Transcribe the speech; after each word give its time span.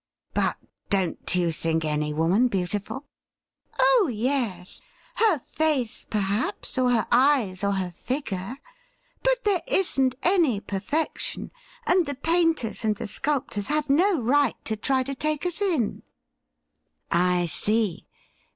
'But 0.33 0.57
don't 0.89 1.35
you 1.35 1.51
think 1.51 1.85
any 1.85 2.11
woman 2.11 2.47
beautiful 2.47 3.05
?''Oh 3.79 4.09
yes; 4.11 4.81
her 5.17 5.37
face, 5.37 6.07
perhaps, 6.09 6.75
or 6.79 6.89
her 6.89 7.05
eyes, 7.11 7.63
or 7.63 7.73
her 7.73 7.91
figure;: 7.91 8.57
but 9.21 9.43
there 9.43 9.61
isn't 9.67 10.15
any 10.23 10.59
perfection, 10.59 11.51
and 11.85 12.07
the 12.07 12.15
painters 12.15 12.83
and 12.83 12.95
the 12.95 13.05
sculptors 13.05 13.67
have 13.67 13.91
no 13.91 14.19
right 14.19 14.55
to 14.65 14.75
try 14.75 15.03
to 15.03 15.13
take 15.13 15.45
us 15.45 15.61
in.'' 15.61 16.01
I 17.11 17.45
see. 17.45 18.07